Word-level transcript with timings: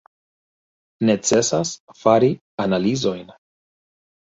Necesas 1.09 1.69
fari 2.01 2.33
analizojn. 2.67 3.31